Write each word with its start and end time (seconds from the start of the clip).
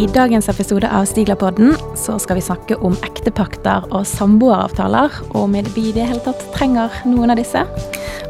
I 0.00 0.06
dagens 0.06 0.48
episode 0.48 0.88
av 0.88 1.04
Stiglerpodden 1.04 1.74
så 1.96 2.14
skal 2.18 2.38
vi 2.38 2.42
snakke 2.46 2.76
om 2.80 2.94
ektepakter 3.04 3.84
og 3.90 4.06
samboeravtaler, 4.08 5.12
og 5.34 5.36
om 5.42 5.58
vi 5.74 5.90
i 5.90 5.92
det 5.92 6.06
hele 6.08 6.22
tatt 6.24 6.40
trenger 6.54 6.94
noen 7.04 7.34
av 7.34 7.36
disse. 7.36 7.66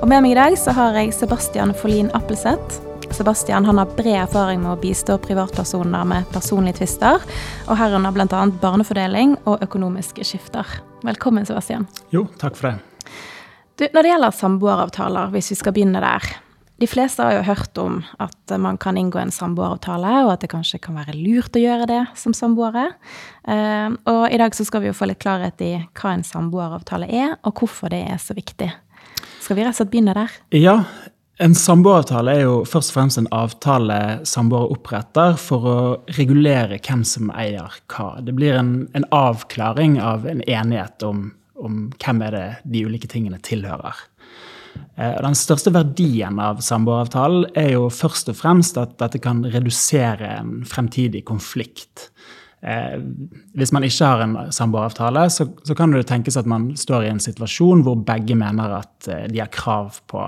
Og 0.01 0.09
Med 0.11 0.25
meg 0.25 0.33
i 0.33 0.38
dag 0.41 0.56
så 0.59 0.75
har 0.75 0.98
jeg 0.98 1.14
Sebastian 1.14 1.71
Folin 1.79 2.11
Appelseth. 2.19 2.80
Sebastian 3.14 3.70
han 3.70 3.79
har 3.79 3.95
bred 3.95 4.19
erfaring 4.25 4.64
med 4.64 4.73
å 4.73 4.80
bistå 4.83 5.20
privatpersoner 5.23 6.11
med 6.11 6.27
personlige 6.34 6.80
tvister, 6.80 7.23
og 7.69 7.79
herunder 7.79 8.18
bl.a. 8.18 8.43
barnefordeling 8.66 9.39
og 9.45 9.62
økonomiske 9.62 10.27
skifter. 10.27 10.66
Velkommen, 11.07 11.46
Sebastian. 11.46 11.87
Jo, 12.11 12.27
takk 12.43 12.59
for 12.59 12.73
det. 12.73 13.14
Du, 13.79 13.87
når 13.95 14.02
det 14.02 14.16
gjelder 14.16 14.41
samboeravtaler, 14.43 15.30
hvis 15.37 15.55
vi 15.55 15.62
skal 15.62 15.79
begynne 15.79 16.02
der. 16.02 16.32
De 16.81 16.89
fleste 16.89 17.21
har 17.21 17.35
jo 17.35 17.45
hørt 17.45 17.77
om 17.81 17.99
at 18.25 18.53
man 18.57 18.79
kan 18.80 18.97
inngå 18.97 19.19
en 19.21 19.33
samboeravtale, 19.34 20.15
og 20.25 20.30
at 20.33 20.45
det 20.45 20.48
kanskje 20.55 20.80
kan 20.80 20.97
være 20.97 21.12
lurt 21.12 21.57
å 21.59 21.61
gjøre 21.61 21.88
det 21.91 22.01
som 22.16 22.33
samboere. 22.37 22.87
Eh, 23.45 23.97
og 24.09 24.23
i 24.33 24.38
dag 24.41 24.57
så 24.57 24.65
skal 24.65 24.80
vi 24.85 24.88
jo 24.88 24.97
få 24.97 25.11
litt 25.11 25.21
klarhet 25.21 25.61
i 25.61 25.74
hva 26.01 26.15
en 26.15 26.24
samboeravtale 26.24 27.11
er, 27.12 27.35
og 27.45 27.61
hvorfor 27.61 27.93
det 27.93 28.01
er 28.09 28.21
så 28.23 28.37
viktig. 28.37 28.71
Skal 29.45 29.59
vi 29.59 29.66
rett 29.66 29.74
og 29.74 29.83
slett 29.83 29.93
begynne 29.93 30.16
der? 30.16 30.38
Ja. 30.57 30.79
En 31.41 31.55
samboeravtale 31.57 32.33
er 32.37 32.43
jo 32.45 32.57
først 32.69 32.93
og 32.93 32.97
fremst 32.97 33.21
en 33.21 33.29
avtale 33.33 34.01
samboere 34.29 34.73
oppretter 34.74 35.37
for 35.41 35.69
å 35.69 35.77
regulere 36.16 36.77
hvem 36.80 37.05
som 37.09 37.33
eier 37.33 37.77
hva. 37.93 38.10
Det 38.24 38.35
blir 38.37 38.57
en, 38.57 38.74
en 38.97 39.07
avklaring 39.16 39.99
av 40.05 40.24
en 40.29 40.41
enighet 40.45 41.05
om, 41.05 41.30
om 41.60 41.87
hvem 41.97 42.24
er 42.29 42.37
det 42.37 42.47
de 42.73 42.85
ulike 42.88 43.09
tingene 43.09 43.41
tilhører. 43.45 44.05
Eh, 45.01 45.16
den 45.24 45.37
største 45.38 45.73
verdien 45.74 46.41
av 46.42 46.60
samboeravtalen 46.65 47.48
er 47.59 47.73
jo 47.74 47.88
først 47.92 48.30
og 48.33 48.38
fremst 48.38 48.79
at 48.80 48.98
dette 49.01 49.20
kan 49.23 49.43
redusere 49.46 50.37
en 50.41 50.60
fremtidig 50.69 51.24
konflikt. 51.29 52.10
Eh, 52.60 52.98
hvis 53.57 53.73
man 53.73 53.87
ikke 53.87 54.13
har 54.13 54.24
en 54.24 54.37
samboeravtale, 54.52 55.24
så, 55.32 55.48
så, 55.65 55.76
kan 55.79 55.95
det 55.95 56.04
tenkes 56.10 56.37
at 56.37 56.48
man 56.51 56.71
står 56.76 57.07
i 57.07 57.13
en 57.15 57.23
situasjon 57.23 57.85
hvor 57.87 58.02
begge 58.04 58.37
mener 58.38 58.80
at 58.82 59.09
eh, 59.09 59.26
de 59.32 59.41
har 59.41 59.52
krav 59.54 60.02
på 60.10 60.26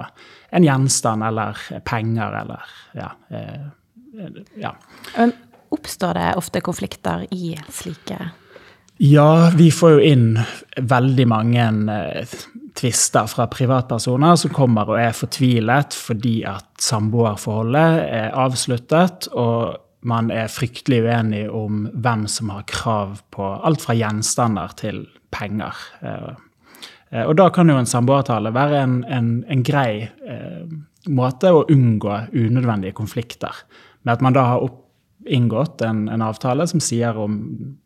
en 0.52 0.66
gjenstand 0.66 1.24
eller 1.24 1.58
penger 1.88 2.38
eller 2.42 2.76
ja. 2.96 3.08
ja. 4.60 4.72
Oppstår 5.72 6.18
det 6.18 6.30
ofte 6.36 6.60
konflikter 6.64 7.24
i 7.32 7.54
slike 7.72 8.18
ja, 9.02 9.50
vi 9.56 9.70
får 9.74 9.96
jo 9.96 10.02
inn 10.12 10.26
veldig 10.78 11.24
mange 11.26 11.64
tvister 12.78 13.28
fra 13.30 13.46
privatpersoner 13.52 14.36
som 14.40 14.52
kommer 14.54 14.88
og 14.90 15.00
er 15.00 15.16
fortvilet 15.16 15.96
fordi 15.96 16.40
at 16.48 16.68
samboerforholdet 16.82 18.04
er 18.06 18.36
avsluttet, 18.38 19.28
og 19.32 19.76
man 20.08 20.30
er 20.34 20.50
fryktelig 20.50 21.02
uenig 21.04 21.44
om 21.54 21.84
hvem 21.92 22.26
som 22.30 22.50
har 22.54 22.66
krav 22.70 23.20
på 23.34 23.50
alt 23.62 23.84
fra 23.84 23.94
gjenstander 23.94 24.74
til 24.80 25.04
penger. 25.34 25.78
Eh, 26.02 26.32
eh, 27.12 27.24
og 27.26 27.36
da 27.38 27.48
kan 27.54 27.70
jo 27.70 27.78
en 27.78 27.88
samboeravtale 27.88 28.54
være 28.54 28.82
en, 28.82 28.96
en, 29.06 29.32
en 29.46 29.62
grei 29.66 30.08
eh, 30.08 30.64
måte 31.08 31.52
å 31.52 31.64
unngå 31.70 32.18
unødvendige 32.34 32.96
konflikter. 32.98 33.64
Med 34.02 34.16
at 34.16 34.24
man 34.24 34.36
da 34.36 34.46
har 34.54 34.66
opp, 34.66 34.78
inngått 35.22 35.84
en, 35.86 36.08
en, 36.10 36.22
avtale 36.26 36.64
som 36.66 36.80
sier 36.82 37.14
om 37.14 37.36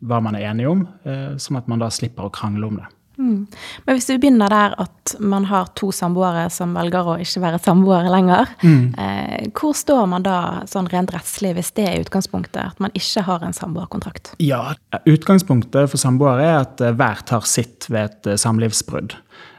hva 0.08 0.22
man 0.24 0.38
er 0.38 0.46
enig 0.48 0.70
om, 0.70 0.86
eh, 1.04 1.34
sånn 1.36 1.58
at 1.60 1.66
man 1.68 1.82
da 1.82 1.90
slipper 1.92 2.30
å 2.30 2.32
krangle 2.32 2.70
om 2.70 2.78
det. 2.80 2.86
Mm. 3.16 3.46
Men 3.86 3.96
hvis 3.96 4.08
vi 4.10 4.18
begynner 4.20 4.52
der 4.52 4.74
at 4.82 5.14
man 5.20 5.46
har 5.48 5.70
to 5.78 5.90
samboere 5.94 6.46
som 6.52 6.74
velger 6.76 7.08
å 7.08 7.16
ikke 7.22 7.42
være 7.44 7.60
samboere 7.64 8.12
lenger, 8.12 8.50
mm. 8.62 8.82
eh, 9.00 9.46
hvor 9.56 9.76
står 9.76 10.04
man 10.10 10.26
da 10.26 10.38
sånn 10.68 10.90
rent 10.92 11.14
rettslig 11.14 11.54
hvis 11.56 11.72
det 11.78 11.86
er 11.90 12.02
utgangspunktet, 12.04 12.74
at 12.74 12.82
man 12.82 12.94
ikke 12.98 13.24
har 13.28 13.46
en 13.46 13.56
samboerkontrakt? 13.56 14.34
Ja, 14.42 14.74
Utgangspunktet 15.06 15.92
for 15.92 16.00
samboere 16.00 16.44
er 16.44 16.60
at 16.64 16.82
eh, 16.82 16.94
hver 16.96 17.24
tar 17.28 17.46
sitt 17.48 17.88
ved 17.90 18.10
et 18.10 18.32
eh, 18.34 18.40
samlivsbrudd. 18.40 19.16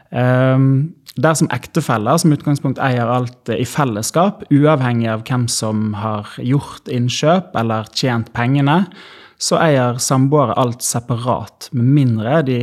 Um, 0.08 0.94
Dersom 1.18 1.48
ektefeller 1.50 2.18
som 2.20 2.30
utgangspunkt 2.30 2.78
eier 2.78 3.08
alt 3.10 3.50
i 3.50 3.64
fellesskap, 3.66 4.44
uavhengig 4.54 5.08
av 5.10 5.24
hvem 5.26 5.48
som 5.50 5.96
har 5.98 6.30
gjort 6.38 6.86
innkjøp 6.86 7.56
eller 7.58 7.88
tjent 7.90 8.30
pengene, 8.36 8.84
så 9.38 9.58
eier 9.62 9.98
samboere 10.02 10.54
alt 10.58 10.84
separat, 10.86 11.70
med 11.74 11.90
mindre 11.96 12.38
de 12.46 12.60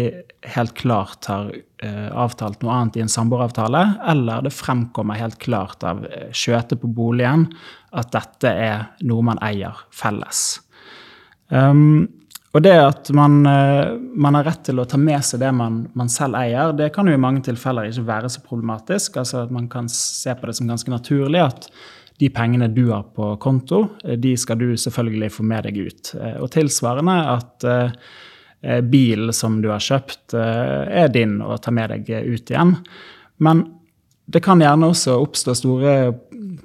helt 0.47 0.73
klart 0.73 1.25
har 1.25 1.51
uh, 1.83 2.09
avtalt 2.17 2.61
noe 2.63 2.73
annet 2.73 3.00
i 3.00 3.03
en 3.03 3.11
samboeravtale, 3.11 3.81
eller 4.07 4.45
det 4.45 4.53
fremkommer 4.56 5.19
helt 5.19 5.39
klart 5.41 5.83
av 5.83 6.06
uh, 6.06 6.75
på 6.75 6.88
boligen 6.88 7.47
at 7.95 8.11
dette 8.13 8.50
er 8.50 8.85
noe 9.07 9.25
man 9.25 9.41
eier 9.44 9.75
felles. 9.94 10.61
Um, 11.50 12.07
og 12.55 12.63
det 12.63 12.75
at 12.79 13.09
man, 13.16 13.41
uh, 13.45 13.97
man, 14.16 14.38
har 14.39 14.47
rett 14.47 14.63
til 14.69 14.79
å 14.79 14.88
ta 14.88 14.97
med 14.97 15.23
seg 15.25 15.41
det 15.44 15.51
man, 15.51 15.84
man, 15.94 16.09
selv 16.09 16.39
eier, 16.39 16.73
det 16.73 16.91
kan 16.95 17.07
jo 17.07 17.16
i 17.16 17.22
mange 17.22 17.44
tilfeller 17.45 17.89
ikke 17.89 18.07
være 18.07 18.31
så 18.31 18.44
problematisk. 18.45 19.19
Altså 19.22 19.44
at 19.44 19.51
Man 19.51 19.67
kan 19.69 19.89
se 19.91 20.35
på 20.35 20.47
det 20.47 20.55
som 20.57 20.69
ganske 20.72 20.91
naturlig 20.91 21.44
at 21.44 21.69
de 22.22 22.29
pengene 22.31 22.69
du 22.72 22.85
har 22.94 23.03
på 23.11 23.34
konto, 23.44 23.89
de 24.00 24.38
skal 24.39 24.61
du 24.61 24.69
selvfølgelig 24.79 25.34
få 25.35 25.44
med 25.44 25.66
deg 25.67 25.81
ut. 25.84 26.13
Og 26.39 26.47
tilsvarende 26.53 27.16
at 27.34 27.66
Eh, 28.66 28.81
bil 28.81 29.34
som 29.34 29.62
du 29.62 29.70
har 29.70 29.80
kjøpt, 29.80 30.34
eh, 30.34 31.03
er 31.03 31.09
din 31.14 31.38
å 31.42 31.58
ta 31.62 31.72
med 31.72 31.92
deg 31.92 32.09
ut 32.09 32.50
igjen. 32.50 32.76
Men 33.38 33.62
det 34.26 34.42
kan 34.42 34.59
gjerne 34.59 34.90
også 34.90 35.20
oppstå 35.22 35.53
store 35.53 35.92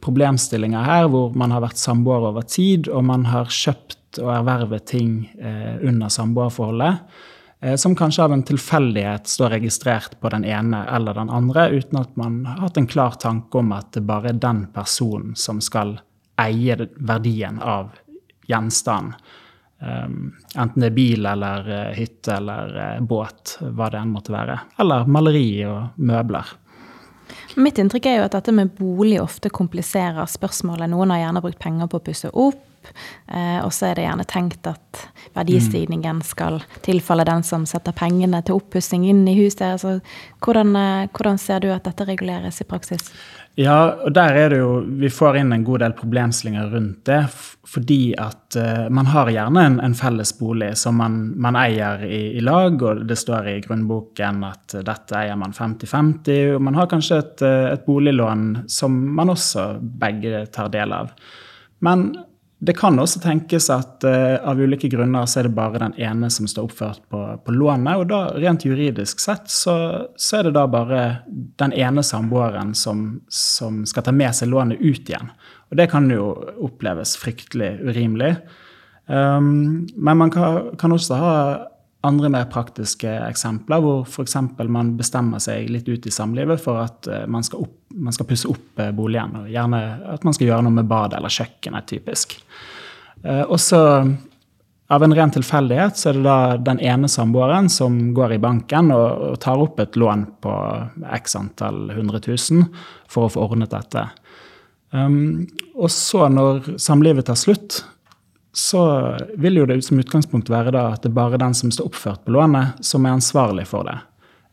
problemstillinger 0.00 0.84
her, 0.84 1.08
hvor 1.12 1.34
man 1.36 1.52
har 1.52 1.60
vært 1.60 1.76
samboer 1.76 2.30
over 2.30 2.46
tid, 2.48 2.88
og 2.88 3.04
man 3.04 3.26
har 3.28 3.52
kjøpt 3.52 4.22
og 4.22 4.30
ervervet 4.32 4.86
ting 4.86 5.28
eh, 5.38 5.76
under 5.84 6.08
samboerforholdet. 6.08 7.04
Som 7.76 7.92
kanskje 7.92 8.22
av 8.24 8.32
en 8.32 8.42
tilfeldighet 8.42 9.28
står 9.28 9.50
registrert 9.52 10.14
på 10.16 10.30
den 10.32 10.46
ene 10.48 10.78
eller 10.88 11.12
den 11.12 11.28
andre, 11.28 11.66
uten 11.68 11.98
at 12.00 12.14
man 12.16 12.46
har 12.46 12.62
hatt 12.62 12.78
en 12.80 12.86
klar 12.88 13.18
tanke 13.20 13.60
om 13.60 13.74
at 13.76 13.90
det 13.92 14.00
bare 14.08 14.30
er 14.30 14.38
den 14.40 14.62
personen 14.72 15.34
som 15.36 15.60
skal 15.60 15.98
eie 16.40 16.88
verdien 16.96 17.60
av 17.60 17.90
gjenstanden. 18.48 19.12
Um, 19.80 20.34
enten 20.60 20.82
det 20.82 20.90
er 20.90 20.96
bil 20.96 21.26
eller 21.26 21.68
uh, 21.68 21.92
hytte 21.96 22.34
eller 22.36 22.74
uh, 22.76 22.98
båt, 23.00 23.56
hva 23.64 23.88
det 23.92 24.02
enn 24.02 24.12
måtte 24.12 24.34
være. 24.34 24.58
Eller 24.82 25.08
maleri 25.08 25.46
og 25.64 25.96
møbler. 25.96 26.50
Mitt 27.56 27.78
inntrykk 27.80 28.06
er 28.10 28.18
jo 28.18 28.26
at 28.26 28.34
dette 28.36 28.52
med 28.54 28.74
bolig 28.76 29.16
ofte 29.22 29.50
kompliserer 29.54 30.28
spørsmålet. 30.28 30.90
Noen 30.92 31.14
har 31.14 31.24
gjerne 31.24 31.42
brukt 31.44 31.62
penger 31.62 31.88
på 31.90 32.00
å 32.00 32.04
pusse 32.10 32.30
opp, 32.30 32.60
uh, 33.32 33.60
og 33.64 33.72
så 33.74 33.90
er 33.90 33.98
det 33.98 34.06
gjerne 34.06 34.26
tenkt 34.30 34.70
at 34.70 35.02
verdistigningen 35.36 36.22
skal 36.26 36.60
tilfalle 36.84 37.26
den 37.28 37.44
som 37.46 37.66
setter 37.68 37.94
pengene 37.96 38.42
til 38.46 38.58
oppussing 38.60 39.06
inn 39.08 39.26
i 39.30 39.36
huset. 39.38 39.66
Altså, 39.74 39.98
hvordan, 40.44 40.74
hvordan 41.14 41.38
ser 41.38 41.62
du 41.62 41.70
at 41.74 41.86
dette 41.86 42.08
reguleres 42.08 42.60
i 42.60 42.66
praksis? 42.68 43.12
Ja, 43.58 43.96
og 44.06 44.12
der 44.14 44.36
er 44.38 44.52
det 44.52 44.60
jo 44.60 44.68
Vi 45.00 45.10
får 45.10 45.40
inn 45.40 45.52
en 45.52 45.64
god 45.66 45.82
del 45.82 45.94
problemstillinger 45.98 46.70
rundt 46.70 47.02
det. 47.08 47.22
Fordi 47.70 48.14
at 48.18 48.56
uh, 48.58 48.86
man 48.90 49.10
har 49.10 49.30
gjerne 49.30 49.64
en, 49.66 49.78
en 49.84 49.94
felles 49.94 50.32
bolig 50.38 50.72
som 50.78 50.96
man, 50.98 51.20
man 51.38 51.58
eier 51.58 52.02
i, 52.06 52.22
i, 52.38 52.40
lag, 52.42 52.80
og 52.82 53.04
det 53.06 53.18
står 53.18 53.50
i 53.52 53.60
grunnboken 53.62 54.42
at 54.48 54.74
dette 54.86 55.18
eier 55.18 55.38
man 55.38 55.54
50-50. 55.54 56.56
Og 56.56 56.64
man 56.66 56.78
har 56.78 56.90
kanskje 56.90 57.20
et, 57.22 57.44
uh, 57.44 57.68
et, 57.74 57.84
boliglån 57.86 58.64
som 58.70 58.96
man 59.16 59.30
også 59.34 59.68
begge 59.80 60.44
tar 60.54 60.72
del 60.72 60.96
av. 60.96 61.12
Men 61.84 62.10
det 62.60 62.74
kan 62.76 62.98
også 63.00 63.22
tenkes 63.22 63.70
at 63.72 64.04
uh, 64.04 64.36
av 64.44 64.58
ulike 64.60 64.90
grunner 64.92 65.24
så 65.24 65.40
er 65.40 65.46
det 65.48 65.56
bare 65.56 65.80
den 65.80 65.94
ene 65.96 66.28
som 66.32 66.48
står 66.48 66.66
oppført 66.68 67.00
på, 67.08 67.20
på 67.40 67.54
lånet. 67.56 68.02
Og 68.02 68.10
da 68.10 68.18
rent 68.36 68.66
juridisk 68.68 69.22
sett 69.22 69.48
så, 69.48 69.76
så, 70.12 70.34
er 70.36 70.48
det 70.48 70.52
da 70.58 70.66
bare 70.68 71.00
den 71.62 71.72
ene 71.72 72.04
samboeren 72.04 72.74
som, 72.76 73.22
som, 73.32 73.80
skal 73.88 74.04
ta 74.04 74.12
med 74.12 74.36
seg 74.36 74.52
lånet 74.52 74.82
ut 74.82 75.08
igjen. 75.08 75.32
Og 75.72 75.80
det 75.80 75.88
kan 75.92 76.10
jo 76.12 76.34
oppleves 76.60 77.14
fryktelig 77.22 77.78
urimelig. 77.80 78.34
Um, 79.08 79.88
men 79.96 80.20
man 80.20 80.30
kan, 80.30 80.74
kan, 80.78 80.92
også 80.92 81.16
ha 81.16 81.34
andre 82.06 82.30
mer 82.32 82.46
praktiske 82.52 83.10
eksempler, 83.26 83.82
hvor 83.84 84.06
f.eks. 84.08 84.36
man 84.68 84.94
bestemmer 84.96 85.42
seg 85.42 85.68
litt 85.68 85.88
ut 85.90 86.06
i 86.08 86.14
samlivet 86.14 86.62
for 86.62 86.80
at 86.80 87.08
uh, 87.10 87.26
man 87.28 87.44
skal 87.46 87.66
opp 87.66 87.76
man 87.94 88.14
skal 88.14 88.26
pusse 88.26 88.48
opp 88.48 88.78
eh, 88.80 88.92
boligen. 88.94 89.36
og 89.36 89.50
Gjerne 89.50 89.80
at 90.14 90.26
man 90.26 90.36
skal 90.36 90.50
gjøre 90.50 90.66
noe 90.66 90.78
med 90.80 90.88
badet 90.90 91.18
eller 91.18 91.32
kjøkkenet, 91.34 91.88
typisk. 91.90 92.36
Eh, 93.24 93.42
og 93.42 93.58
så, 93.60 93.80
av 94.90 95.04
en 95.04 95.16
ren 95.16 95.32
tilfeldighet, 95.34 95.98
så 95.98 96.10
er 96.10 96.18
det 96.18 96.26
da 96.26 96.38
den 96.70 96.82
ene 96.86 97.10
samboeren 97.10 97.70
som 97.72 97.98
går 98.16 98.36
i 98.36 98.42
banken 98.42 98.92
og, 98.94 99.36
tar 99.42 99.62
opp 99.62 99.80
et 99.82 99.98
lån 100.00 100.26
på 100.42 100.54
x 101.18 101.36
antall 101.38 101.88
100 101.90 102.22
000 102.26 102.66
for 103.10 103.26
å 103.26 103.32
få 103.34 103.46
ordnet 103.48 103.74
dette. 103.74 104.06
Um, 104.90 105.46
og 105.78 105.90
så, 105.94 106.26
når 106.30 106.76
samlivet 106.82 107.28
tar 107.28 107.38
slutt, 107.38 107.84
så 108.52 108.82
vil 109.38 109.60
jo 109.60 109.66
det 109.68 109.78
som 109.86 110.00
utgangspunkt 110.02 110.50
være 110.50 110.72
da 110.74 110.88
at 110.94 111.04
det 111.04 111.12
er 111.12 111.18
bare 111.20 111.38
den 111.38 111.54
som 111.54 111.70
står 111.70 111.90
oppført 111.92 112.24
på 112.26 112.34
lånet, 112.34 112.80
som 112.84 113.06
er 113.06 113.14
ansvarlig 113.14 113.66
for 113.70 113.86
det. 113.86 113.98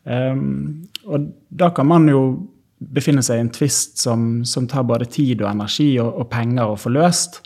Um, 0.08 0.86
og 1.04 1.26
da 1.48 1.72
kan 1.74 1.88
man 1.90 2.06
jo 2.08 2.22
befinne 2.78 3.24
seg 3.26 3.40
i 3.40 3.44
en 3.44 3.52
tvist 3.52 3.98
som, 3.98 4.44
som, 4.46 4.68
tar 4.70 4.86
både 4.86 5.08
tid 5.10 5.42
og 5.42 5.50
energi 5.50 5.90
og, 5.98 6.12
og 6.22 6.30
penger 6.30 6.70
å 6.70 6.78
få 6.78 6.94
løst. 6.94 7.42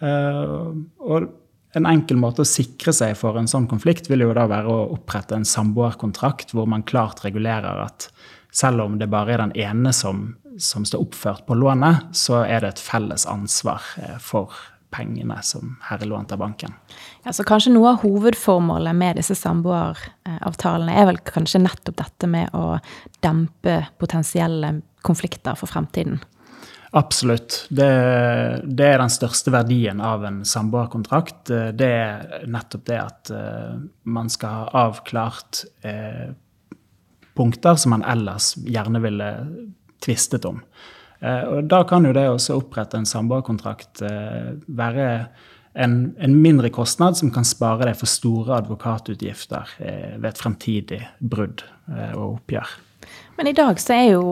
Uh, 0.00 0.72
og 1.04 1.28
en 1.76 1.86
enkel 1.86 2.18
måte 2.18 2.42
å 2.42 2.48
sikre 2.48 2.94
seg 2.96 3.12
for 3.18 3.36
en 3.38 3.50
sånn 3.50 3.68
konflikt 3.70 4.08
vil 4.10 4.24
jo 4.24 4.34
da 4.34 4.48
være 4.50 4.72
å 4.72 4.88
opprette 4.96 5.36
en 5.36 5.46
samboerkontrakt 5.46 6.56
hvor 6.56 6.66
man 6.70 6.86
klart 6.88 7.22
regulerer 7.26 7.84
at 7.84 8.08
selv 8.50 8.82
om 8.88 8.96
det 8.98 9.10
bare 9.12 9.36
er 9.36 9.44
den 9.44 9.54
ene 9.60 9.92
som, 9.94 10.32
som 10.58 10.86
står 10.88 11.04
oppført 11.04 11.44
på 11.46 11.54
lånet, 11.54 12.08
så 12.16 12.40
er 12.42 12.64
det 12.64 12.72
et 12.72 12.82
felles 12.82 13.28
ansvar 13.30 13.84
eh, 14.00 14.16
for 14.18 14.50
pengene 14.90 15.38
som 15.46 15.76
herre 15.86 16.06
er 16.06 16.10
lånt 16.10 16.32
av 16.34 16.40
banken. 16.42 16.74
Ja, 17.24 17.32
så 17.32 17.46
Kanskje 17.46 17.72
noe 17.74 17.94
av 17.94 18.02
hovedformålet 18.04 18.96
med 18.96 19.20
disse 19.20 19.36
samboeravtalene 19.38 20.96
er 20.98 21.08
vel 21.10 21.22
kanskje 21.26 21.62
nettopp 21.62 22.00
dette 22.00 22.30
med 22.30 22.52
å 22.56 22.80
dempe 23.24 23.82
potensielle 24.02 24.80
konflikter 25.06 25.56
for 25.58 25.70
fremtiden? 25.70 26.20
Absolutt. 26.92 27.66
Det, 27.70 27.86
det, 28.66 28.86
er 28.86 28.98
den 28.98 29.12
største 29.14 29.52
verdien 29.54 30.00
av 30.02 30.24
en 30.26 30.40
samboerkontrakt. 30.46 31.52
Det 31.78 31.86
er 31.86 32.48
nettopp 32.50 32.86
det 32.88 32.98
at 32.98 33.30
uh, 33.30 33.76
man 34.10 34.30
skal 34.32 34.56
ha 34.56 34.86
avklart 34.88 35.62
uh, 35.86 36.32
punkter 37.38 37.78
som 37.78 37.94
man 37.94 38.02
ellers 38.02 38.56
gjerne 38.66 39.02
ville 39.06 39.28
tvistet 40.02 40.48
om. 40.50 40.58
Uh, 41.20 41.44
og 41.56 41.70
Da 41.70 41.82
kan 41.88 42.06
jo 42.08 42.12
det 42.16 42.26
å 42.30 42.38
opprette 42.56 43.00
en 43.00 43.08
samboerkontrakt 43.08 44.02
være 44.02 45.08
en, 45.74 45.96
en, 46.18 46.36
mindre 46.42 46.70
kostnad 46.74 47.18
som 47.18 47.30
kan 47.30 47.46
spare 47.46 47.86
deg 47.86 47.98
for 48.00 48.10
store 48.10 48.56
advokatutgifter 48.58 49.76
ved 49.78 50.26
et 50.32 50.40
fremtidig 50.40 51.02
brudd 51.20 51.62
og 52.16 52.24
oppgjør. 52.40 52.72
Men 53.38 53.50
i 53.50 53.54
dag 53.54 53.78
så 53.78 53.94
er 53.94 54.08
jo 54.16 54.24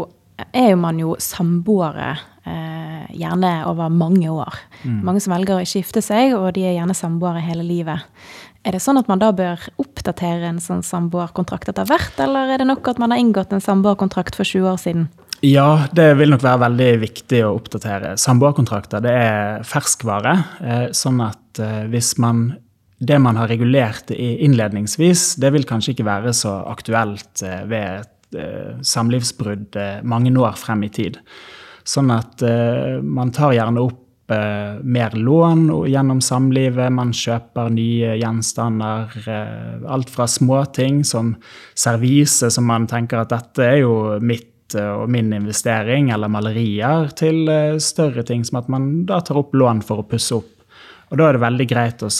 er 0.54 0.72
jo 0.72 0.78
man 0.80 0.98
jo 1.00 1.14
samboere 1.22 2.12
eh, 2.46 3.08
gjerne 3.18 3.52
over 3.68 3.90
mange 3.90 4.30
år. 4.30 4.54
Mm. 4.84 5.00
Mange 5.06 5.22
som 5.22 5.34
velger 5.34 5.58
å 5.58 5.68
skifte 5.68 6.02
seg, 6.04 6.34
og 6.36 6.52
de 6.56 6.66
er 6.68 6.76
gjerne 6.76 6.96
samboere 6.96 7.42
hele 7.42 7.66
livet. 7.66 8.06
Er 8.68 8.76
det 8.76 8.82
sånn 8.84 9.00
at 9.00 9.06
man 9.08 9.20
da 9.20 9.30
bør 9.32 9.62
oppdatere 9.80 10.44
en 10.50 10.58
sånn 10.60 10.82
samboerkontrakt 10.84 11.70
etter 11.72 11.88
hvert, 11.88 12.18
eller 12.20 12.50
er 12.52 12.60
det 12.60 12.66
nok 12.68 12.90
at 12.90 12.98
man 13.00 13.14
har 13.14 13.22
inngått 13.22 13.54
en 13.56 13.64
samboerkontrakt 13.64 14.36
for 14.36 14.44
20 14.44 14.68
år 14.68 14.82
siden? 14.82 15.06
Ja, 15.40 15.86
det 15.96 16.10
vil 16.18 16.34
nok 16.34 16.42
være 16.44 16.60
veldig 16.66 16.88
viktig 17.00 17.40
å 17.46 17.54
oppdatere. 17.56 18.16
Samboerkontrakter 18.20 19.00
det 19.00 19.14
er 19.14 19.64
ferskvare. 19.64 20.34
Eh, 20.60 20.84
sånn 20.92 21.22
at 21.24 21.62
eh, 21.62 21.86
hvis 21.88 22.16
man 22.20 22.50
det 22.98 23.14
man 23.22 23.38
har 23.38 23.46
regulert 23.46 24.10
innledningsvis, 24.10 25.36
det 25.38 25.52
vil 25.54 25.64
kanskje 25.64 25.92
ikke 25.94 26.08
være 26.08 26.32
så 26.34 26.56
aktuelt 26.66 27.44
eh, 27.46 27.62
ved 27.70 28.02
et 28.02 28.14
samlivsbrudd 28.84 29.78
mange 30.04 30.34
år 30.36 30.58
frem 30.60 30.82
i 30.84 30.90
tid. 30.92 31.14
Sånn 31.88 32.10
at 32.12 32.42
man 33.00 33.30
tar 33.32 33.54
gjerne 33.56 33.80
opp 33.86 34.02
mer 34.28 35.14
lån 35.16 35.62
gjennom 35.88 36.20
samlivet. 36.20 36.92
Man 36.92 37.14
kjøper 37.16 37.70
nye 37.72 38.12
gjenstander. 38.20 39.14
Alt 39.88 40.12
fra 40.12 40.26
småting 40.28 41.00
som 41.08 41.32
servise, 41.72 42.50
som 42.52 42.68
man 42.68 42.84
tenker 42.90 43.22
at 43.22 43.32
dette 43.32 43.64
er 43.64 43.80
jo 43.80 43.94
mitt 44.20 44.76
og 44.76 45.08
min 45.08 45.32
investering, 45.32 46.10
eller 46.12 46.28
malerier, 46.28 47.08
til 47.16 47.48
større 47.80 48.20
ting 48.28 48.44
som 48.44 48.60
at 48.60 48.68
man 48.68 48.90
da 49.08 49.22
tar 49.24 49.40
opp 49.40 49.56
lån 49.56 49.80
for 49.80 50.02
å 50.02 50.08
pusse 50.10 50.36
opp 50.36 50.57
og 51.08 51.16
Da 51.16 51.28
er 51.28 51.36
det 51.36 51.40
veldig 51.40 51.66
greit 51.70 52.02
å 52.04 52.10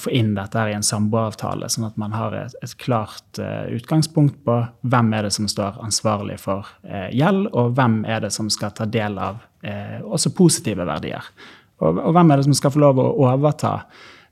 få 0.00 0.12
inn 0.16 0.32
dette 0.36 0.62
i 0.70 0.72
en 0.72 0.84
samboeravtale, 0.86 1.68
sånn 1.68 1.88
at 1.90 1.98
man 2.00 2.14
har 2.16 2.36
et, 2.38 2.54
et 2.64 2.74
klart 2.80 3.40
uh, 3.40 3.68
utgangspunkt 3.68 4.38
på 4.46 4.56
hvem 4.80 5.12
er 5.16 5.28
det 5.28 5.34
som 5.36 5.48
står 5.50 5.80
ansvarlig 5.84 6.38
for 6.40 6.68
uh, 6.88 7.08
gjeld, 7.12 7.50
og 7.52 7.74
hvem 7.76 8.00
er 8.08 8.24
det 8.24 8.32
som 8.32 8.48
skal 8.52 8.72
ta 8.76 8.88
del 8.88 9.18
av 9.20 9.42
uh, 9.44 9.98
også 10.08 10.32
positive 10.36 10.88
verdier. 10.88 11.26
Og, 11.80 11.98
og, 11.98 12.12
hvem 12.16 12.32
er 12.32 12.40
det 12.40 12.48
som 12.48 12.56
skal 12.56 12.72
få 12.72 12.80
lov 12.80 13.02
å 13.02 13.10
overta 13.28 13.80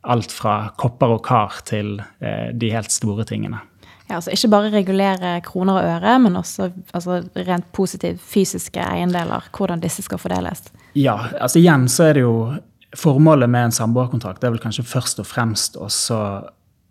alt 0.08 0.32
fra 0.32 0.70
kopper 0.78 1.18
og 1.18 1.24
kar 1.26 1.58
til 1.66 1.96
de 2.20 2.68
helt 2.70 2.92
store 2.94 3.24
tingene. 3.28 3.58
Ja, 4.08 4.20
altså 4.20 4.30
Ikke 4.32 4.50
bare 4.52 4.70
regulere 4.72 5.32
kroner 5.44 5.80
og 5.80 5.88
øre, 5.88 6.14
men 6.22 6.38
også 6.38 6.70
altså, 6.96 7.18
rent 7.48 7.66
positive 7.76 8.16
fysiske 8.22 8.80
eiendeler. 8.80 9.50
Hvordan 9.52 9.82
disse 9.82 10.04
skal 10.06 10.20
fordeles. 10.22 10.70
Ja, 10.96 11.18
altså 11.40 11.60
igjen 11.60 11.88
så 11.92 12.08
er 12.08 12.16
det 12.16 12.24
jo 12.24 12.36
Formålet 12.96 13.50
med 13.50 13.68
en 13.68 13.74
samboerkontrakt 13.74 14.44
er 14.44 14.54
vel 14.54 14.62
kanskje 14.62 14.86
først 14.88 15.20
og 15.20 15.28
fremst 15.28 15.76
å 15.76 15.88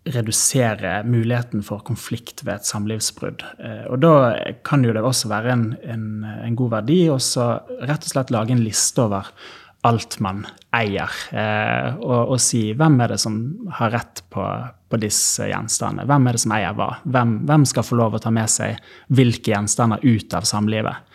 redusere 0.08 1.02
muligheten 1.04 1.64
for 1.66 1.82
konflikt 1.84 2.44
ved 2.46 2.60
et 2.60 2.68
samlivsbrudd. 2.68 3.42
Eh, 3.58 3.84
og 3.90 4.00
da 4.04 4.12
kan 4.64 4.84
jo 4.86 4.94
det 4.94 5.02
også 5.04 5.30
være 5.32 5.52
en, 5.52 5.64
en, 5.82 6.06
en 6.24 6.56
god 6.56 6.78
verdi 6.78 7.00
å 7.10 7.18
rett 7.18 8.06
og 8.06 8.12
slett 8.12 8.32
lage 8.32 8.54
en 8.54 8.62
liste 8.64 9.04
over 9.04 9.28
alt 9.86 10.18
man 10.24 10.46
eier, 10.76 11.12
eh, 11.32 11.94
og, 11.96 12.34
og, 12.34 12.40
si 12.42 12.72
hvem 12.76 12.98
er 13.00 13.14
det 13.14 13.20
som 13.22 13.38
har 13.78 13.92
rett 13.94 14.22
på, 14.28 14.44
på 14.88 15.00
disse 15.00 15.48
gjenstandene. 15.48 16.04
Hvem 16.08 16.28
er 16.28 16.36
det 16.36 16.42
som 16.44 16.54
eier 16.58 16.76
hva? 16.76 16.90
Hvem, 17.08 17.34
hvem, 17.48 17.64
skal 17.68 17.86
få 17.86 17.98
lov 18.00 18.18
å 18.18 18.22
ta 18.22 18.32
med 18.34 18.52
seg 18.52 18.76
hvilke 19.08 19.54
gjenstander 19.54 20.04
ut 20.04 20.36
av 20.36 20.48
samlivet? 20.48 21.08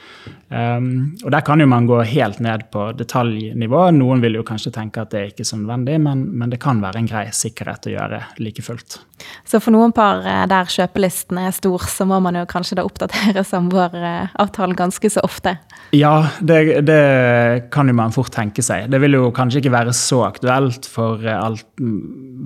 Um, 0.53 1.15
og 1.23 1.31
Der 1.33 1.41
kan 1.41 1.61
jo 1.61 1.65
man 1.65 1.87
gå 1.89 1.97
helt 2.05 2.39
ned 2.43 2.67
på 2.73 2.91
detaljnivå. 2.97 3.87
Noen 3.97 4.21
vil 4.21 4.37
jo 4.37 4.43
kanskje 4.45 4.73
tenke 4.75 5.01
at 5.01 5.13
det 5.13 5.19
er 5.19 5.31
ikke 5.31 5.45
så 5.47 5.57
nødvendig, 5.57 5.97
men, 6.03 6.27
men 6.37 6.53
det 6.53 6.61
kan 6.61 6.81
være 6.83 7.01
en 7.01 7.09
grei 7.09 7.25
sikkerhet 7.33 7.89
å 7.89 7.93
gjøre 7.95 8.19
like 8.43 8.65
fullt. 8.65 8.99
Så 9.49 9.59
for 9.63 9.73
noen 9.73 9.93
par 9.95 10.21
eh, 10.27 10.43
der 10.49 10.69
kjøpelisten 10.69 11.39
er 11.41 11.55
stor, 11.55 11.87
så 11.89 12.05
må 12.09 12.19
man 12.23 12.37
jo 12.37 12.45
kanskje 12.49 12.77
da 12.79 12.85
oppdatere 12.85 13.45
samboeravtalen 13.53 14.77
ganske 14.77 15.13
så 15.13 15.23
ofte? 15.25 15.55
Ja, 15.95 16.13
det, 16.41 16.83
det, 16.85 17.01
kan 17.73 17.89
jo 17.89 17.97
man 17.97 18.13
fort 18.13 18.33
tenke 18.33 18.63
seg. 18.65 18.89
Det 18.93 19.01
vil 19.01 19.17
jo 19.17 19.27
kanskje 19.29 19.42
ikke 19.51 19.71
være 19.73 19.93
så 19.95 20.21
aktuelt 20.27 20.85
for 20.89 21.21
eh, 21.25 21.35
alt 21.35 21.65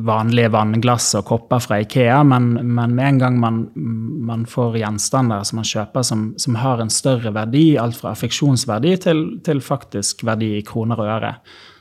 vanlige 0.07 0.51
vannglass 0.53 1.11
og 1.19 1.25
kopper 1.29 1.61
fra 1.63 1.79
Ikea, 1.83 2.19
men, 2.27 2.51
men 2.63 2.95
med 2.95 3.07
en 3.07 3.21
gang 3.21 3.39
man, 3.41 3.61
man, 3.75 4.45
får 4.49 4.77
gjenstander 4.81 5.45
som 5.47 5.59
man 5.61 5.67
kjøper 5.67 6.05
som, 6.05 6.27
som 6.39 6.57
har 6.61 6.81
en 6.81 6.93
større 6.93 7.33
verdi, 7.35 7.65
alt 7.81 7.97
fra 7.99 8.13
affeksjonsverdi 8.15 8.93
til, 9.03 9.23
til, 9.45 9.61
faktisk 9.63 10.23
verdi 10.27 10.53
i 10.57 10.65
kroner 10.65 11.01
og 11.01 11.11
øre, 11.17 11.33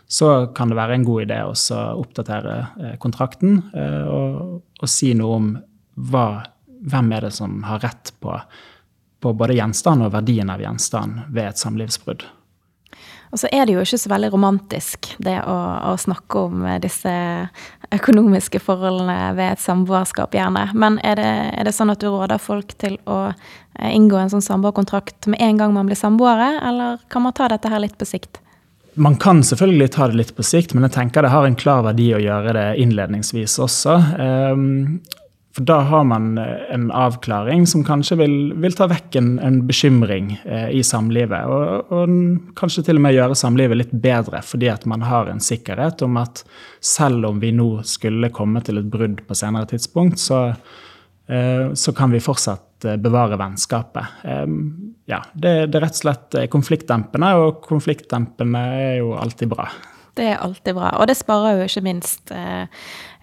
så 0.09 0.31
kan 0.57 0.71
det 0.71 0.79
være 0.79 0.99
en 0.99 1.07
god 1.07 1.27
idé 1.27 1.41
å 1.45 1.55
oppdatere 2.03 2.57
eh, 2.61 2.97
kontrakten 3.03 3.61
eh, 3.75 4.07
og, 4.07 4.63
og, 4.81 4.89
si 4.91 5.13
noe 5.19 5.41
om 5.41 5.53
hva, 6.11 6.29
hvem 6.87 7.13
er 7.17 7.29
det 7.29 7.35
som 7.37 7.61
har 7.67 7.85
rett 7.85 8.15
på, 8.23 8.35
på 9.21 9.37
både 9.37 9.59
gjenstand 9.59 10.07
og 10.07 10.15
verdien 10.15 10.51
av 10.53 10.63
gjenstand 10.63 11.27
ved 11.31 11.51
et 11.51 11.63
samlivsbrudd. 11.63 12.27
Og 13.35 13.41
så 13.43 13.51
er 13.53 13.67
det 13.67 13.75
jo 13.75 13.83
ikke 13.83 13.99
så 14.01 14.11
veldig 14.13 14.31
romantisk, 14.33 15.11
det 15.23 15.37
å, 15.43 15.57
å, 15.91 15.95
snakke 15.99 16.47
om 16.47 16.65
disse 16.83 17.13
økonomiske 17.95 18.61
forholdene 18.63 19.35
ved 19.37 19.57
et 19.57 19.63
samboerskap, 19.63 20.35
gjerne. 20.37 20.69
Men 20.75 21.01
er 21.07 21.19
det, 21.21 21.35
er 21.59 21.69
det, 21.69 21.75
sånn 21.77 21.93
at 21.93 22.03
du 22.03 22.09
råder 22.11 22.43
folk 22.43 22.75
til 22.81 22.99
å 23.11 23.19
eh, 23.29 23.93
inngå 23.93 24.19
en 24.21 24.33
sånn 24.33 24.45
samboerkontrakt 24.45 25.29
med 25.33 25.43
en 25.43 25.61
gang 25.61 25.75
man 25.77 25.91
blir 25.91 25.99
samboere, 25.99 26.57
eller 26.67 27.03
kan 27.13 27.27
man 27.27 27.37
ta 27.37 27.51
dette 27.53 27.71
her 27.73 27.83
litt 27.83 27.99
på 27.99 28.09
sikt? 28.09 28.41
Man 28.97 29.19
kan 29.21 29.43
selvfølgelig 29.45 29.91
ta 29.93 30.09
det 30.09 30.17
litt 30.23 30.33
på 30.37 30.45
sikt, 30.47 30.73
men 30.73 30.87
jeg 30.87 30.95
tenker 30.95 31.27
det 31.27 31.35
har 31.35 31.45
en 31.45 31.59
klar 31.59 31.83
verdi 31.85 32.09
å 32.17 32.23
gjøre 32.23 32.55
det 32.57 32.67
innledningsvis 32.81 33.59
også. 33.61 33.99
Um, 34.17 35.03
for 35.57 35.65
da 35.65 35.79
har 35.89 36.05
man 36.05 36.39
eh, 36.39 36.75
en 36.75 36.91
avklaring 36.93 37.67
som 37.67 37.85
kanskje 37.85 38.19
vil, 38.21 38.35
vil 38.61 38.75
ta 38.77 38.91
vekk 38.91 39.17
en, 39.17 39.31
en 39.41 39.63
bekymring 39.65 40.35
eh, 40.45 40.69
i 40.77 40.83
samlivet. 40.85 41.49
Og, 41.49 41.95
og, 41.97 42.13
kanskje 42.59 42.85
til 42.85 43.01
og 43.01 43.07
med 43.07 43.17
gjøre 43.17 43.39
samlivet 43.41 43.81
litt 43.81 43.95
bedre, 44.05 44.43
fordi 44.45 44.69
at 44.69 44.85
man 44.85 45.07
har 45.09 45.31
en 45.33 45.41
sikkerhet 45.41 46.05
om 46.05 46.21
at 46.21 46.45
selv 46.85 47.31
om 47.31 47.41
vi 47.41 47.55
nå 47.57 47.71
skulle 47.89 48.29
komme 48.37 48.61
til 48.67 48.83
et 48.83 48.93
brudd 48.93 49.25
på 49.25 49.39
senere 49.39 49.71
tidspunkt, 49.73 50.21
så, 50.21 50.43
eh, 51.33 51.73
så 51.73 51.97
kan 51.97 52.13
vi 52.13 52.21
fortsatt 52.21 52.85
eh, 52.85 53.01
bevare 53.01 53.41
vennskapet. 53.41 54.21
Eh, 54.29 54.47
ja, 55.09 55.25
det, 55.33 55.57
det 55.73 55.81
er 55.81 55.89
rett 55.89 56.03
og 56.03 56.05
slett 56.05 56.41
konfliktdempende, 56.53 57.33
og 57.41 57.65
konfliktdempende 57.65 58.67
er 58.77 58.97
jo 59.01 59.17
alltid 59.17 59.57
bra. 59.57 59.71
Det 60.17 60.25
er 60.33 60.41
alltid 60.41 60.77
bra. 60.79 60.95
Og 60.97 61.09
det 61.11 61.19
sparer 61.19 61.59
jo 61.59 61.69
ikke 61.69 61.85
minst 61.85 62.33
eh, 62.33 62.65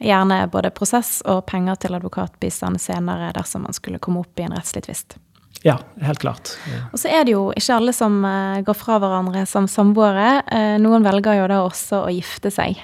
gjerne 0.03 0.43
både 0.53 0.69
prosess 0.75 1.21
og 1.29 1.43
penger 1.49 1.79
til 1.81 1.97
advokatbistand 1.97 2.81
senere 2.81 3.31
dersom 3.33 3.65
man 3.65 3.73
skulle 3.73 4.01
komme 4.03 4.21
opp 4.21 4.39
i 4.39 4.45
en 4.45 4.53
rettslig 4.53 4.85
tvist. 4.85 5.17
Ja, 5.63 5.77
helt 6.03 6.19
klart. 6.19 6.53
Ja. 6.67 6.81
Og 6.91 6.99
så 6.99 7.09
er 7.09 7.23
det 7.25 7.33
jo 7.33 7.47
ikke 7.55 7.77
alle 7.79 7.93
som 7.95 8.19
eh, 8.27 8.61
går 8.67 8.77
fra 8.77 8.99
hverandre 9.01 9.45
som 9.49 9.69
samboere. 9.71 10.43
Eh, 10.51 10.75
noen 10.83 11.05
velger 11.07 11.39
jo 11.39 11.47
da 11.49 11.61
også 11.65 12.03
å 12.03 12.11
gifte 12.13 12.51
seg. 12.53 12.83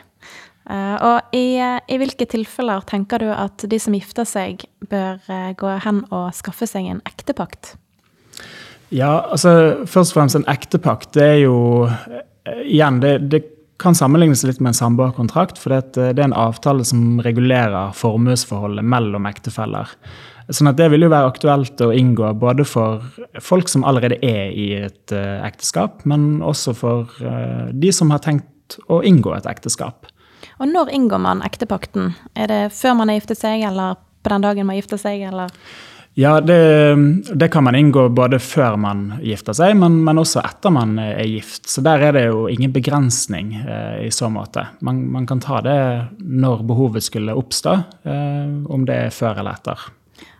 Eh, 0.70 0.96
og 1.01 1.36
i, 1.36 1.58
i, 1.58 2.00
hvilke 2.00 2.28
tilfeller 2.30 2.86
tenker 2.88 3.24
du 3.24 3.30
at 3.34 3.66
de 3.70 3.80
som 3.82 3.96
gifter 3.98 4.28
seg, 4.30 4.66
bør 4.89 5.20
eh, 5.28 5.51
gå 5.58 5.75
hen 5.86 6.04
og 6.08 6.30
skaffe 6.38 6.70
seg 6.70 6.88
en 6.92 7.04
ektepakt? 7.10 7.74
Ja, 8.94 9.20
altså 9.30 9.86
først 9.89 10.13
og 10.13 10.18
fremst 10.18 10.38
en 10.38 10.48
ektepakt, 10.50 11.12
det 11.18 11.25
er 11.36 11.39
jo 11.44 11.60
eh, 11.86 12.25
Igjen, 12.66 12.98
det, 13.04 13.12
det 13.30 13.44
kan 13.79 13.95
sammenlignes 13.95 14.43
litt 14.43 14.59
med 14.59 14.74
en 14.74 14.79
samboerkontrakt, 14.79 15.59
for 15.62 15.74
det 15.74 15.98
er 16.01 16.19
en 16.24 16.36
avtale 16.36 16.83
som 16.88 17.21
regulerer 17.24 17.93
formuesforholdet 17.95 18.86
mellom 18.86 19.27
ektefeller. 19.29 19.91
Sånn 20.50 20.71
at 20.71 20.77
Det 20.77 20.89
vil 20.89 21.05
jo 21.05 21.12
være 21.13 21.29
aktuelt 21.29 21.81
å 21.86 21.91
inngå 21.93 22.31
både 22.41 22.65
for 22.65 23.03
folk 23.39 23.69
som 23.69 23.86
allerede 23.86 24.17
er 24.25 24.50
i 24.50 24.71
et 24.81 25.13
uh, 25.13 25.45
ekteskap, 25.45 26.01
men 26.09 26.41
også 26.41 26.74
for 26.74 27.12
uh, 27.21 27.69
de 27.69 27.91
som 27.93 28.09
har 28.09 28.24
tenkt 28.25 28.79
å 28.89 29.03
inngå 29.05 29.36
et 29.38 29.45
ekteskap. 29.50 30.09
Og 30.59 30.67
når 30.67 30.89
inngår 30.95 31.21
man 31.21 31.43
ektepakten? 31.45 32.15
Er 32.36 32.50
det 32.50 32.62
før 32.75 32.98
man 32.98 33.12
har 33.12 33.19
giftet 33.19 33.39
seg, 33.39 33.62
eller 33.69 34.00
på 34.25 34.33
den 34.33 34.43
dagen 34.43 34.67
man 34.67 34.79
gifter 34.79 35.00
seg, 35.00 35.21
eller? 35.29 35.53
Ja, 36.18 36.42
det, 36.42 36.96
det, 37.34 37.48
kan 37.54 37.63
man 37.63 37.75
inngå 37.75 38.10
både 38.10 38.39
før 38.44 38.75
man 38.82 39.13
gifter 39.24 39.56
seg, 39.56 39.78
men, 39.80 40.01
men, 40.04 40.20
også 40.20 40.42
etter 40.44 40.74
man 40.74 40.98
er 41.00 41.22
gift. 41.30 41.70
Så 41.70 41.84
der 41.86 42.01
er 42.10 42.18
det 42.18 42.25
jo 42.25 42.48
ingen 42.51 42.74
begrensning 42.75 43.54
eh, 43.62 44.08
i 44.08 44.10
så 44.12 44.28
måte. 44.34 44.66
Man, 44.84 45.06
man, 45.13 45.28
kan 45.30 45.39
ta 45.44 45.62
det 45.63 45.78
når 46.20 46.66
behovet 46.68 47.06
skulle 47.06 47.38
oppstå, 47.39 47.78
eh, 48.04 48.51
om 48.68 48.84
det 48.89 48.98
er 49.06 49.16
før 49.16 49.39
eller 49.39 49.62
etter. 49.62 49.86